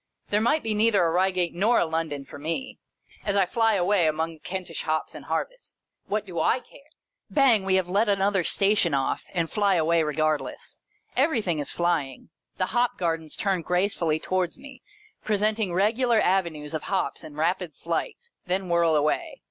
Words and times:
There 0.29 0.41
might 0.41 0.63
be 0.63 0.73
neither 0.73 1.05
a 1.05 1.11
Eeigate 1.11 1.53
nor 1.53 1.77
a 1.79 1.85
London 1.85 2.25
for 2.25 2.39
me, 2.39 2.79
as 3.23 3.35
I 3.35 3.45
flyaway 3.45 4.07
among 4.07 4.33
the 4.33 4.39
Kentish 4.39 4.81
hops 4.81 5.13
and 5.13 5.25
harvest. 5.25 5.75
What 6.07 6.25
do 6.25 6.33
/ 6.35 6.39
care! 6.67 6.79
Bang! 7.29 7.65
We 7.65 7.75
have 7.75 7.87
let 7.87 8.09
another 8.09 8.43
Station 8.43 8.95
off, 8.95 9.23
and 9.31 9.47
fly 9.47 9.75
away 9.75 10.01
regardless. 10.01 10.79
Everything 11.15 11.59
is 11.59 11.69
flying. 11.69 12.31
The 12.57 12.73
hop 12.73 12.97
gardens 12.97 13.35
turn 13.35 13.61
gracefully 13.61 14.19
towards 14.19 14.57
me, 14.57 14.81
presenting 15.23 15.71
regular 15.71 16.19
avenues 16.19 16.73
of 16.73 16.81
hops 16.89 17.23
in 17.23 17.35
rapid 17.35 17.75
flight, 17.75 18.17
then 18.47 18.69
whirl 18.69 18.95
away. 18.95 19.39